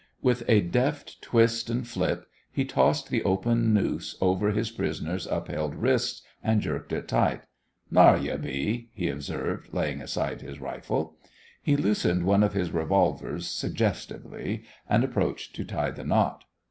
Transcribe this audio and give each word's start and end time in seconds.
With 0.23 0.41
a 0.49 0.61
deft 0.61 1.21
twist 1.21 1.69
and 1.69 1.87
flip 1.87 2.25
he 2.51 2.65
tossed 2.65 3.09
the 3.11 3.23
open 3.23 3.71
noose 3.71 4.15
over 4.19 4.49
his 4.49 4.71
prisoner's 4.71 5.27
upheld 5.27 5.75
wrists 5.75 6.23
and 6.43 6.59
jerked 6.59 6.91
it 6.91 7.07
tight. 7.07 7.41
"Thar 7.93 8.17
you 8.17 8.35
be," 8.39 8.89
he 8.95 9.09
observed, 9.09 9.71
laying 9.75 10.01
aside 10.01 10.41
his 10.41 10.59
rifle. 10.59 11.17
He 11.61 11.75
loosened 11.77 12.25
one 12.25 12.41
of 12.41 12.53
his 12.53 12.71
revolvers 12.71 13.45
suggestively 13.47 14.63
and 14.89 15.03
approached 15.03 15.55
to 15.57 15.63
tie 15.63 15.91
the 15.91 16.03
knot. 16.03 16.45